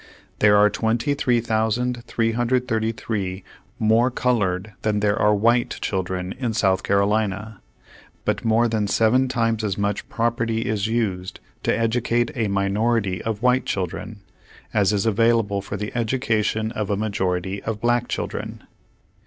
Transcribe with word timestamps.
There 0.39 0.57
are 0.57 0.67
23,333 0.67 3.43
more 3.77 4.09
colored 4.09 4.73
than 4.81 4.99
there 4.99 5.15
are 5.15 5.35
white 5.35 5.77
children 5.79 6.33
in 6.39 6.55
South 6.55 6.81
Carolina, 6.81 7.61
but 8.25 8.43
more 8.43 8.67
than 8.67 8.87
seven 8.87 9.27
times 9.27 9.63
as 9.63 9.77
much 9.77 10.09
property 10.09 10.61
is 10.65 10.87
used 10.87 11.39
to 11.61 11.77
educate 11.77 12.31
a 12.35 12.47
minority 12.47 13.21
of 13.21 13.43
white 13.43 13.67
children, 13.67 14.21
as 14.73 14.91
is 14.91 15.05
available 15.05 15.61
for 15.61 15.77
the 15.77 15.95
education 15.95 16.71
of 16.71 16.89
a 16.89 16.97
majority 16.97 17.61
of 17.61 17.79
black 17.79 18.07
children. 18.07 18.63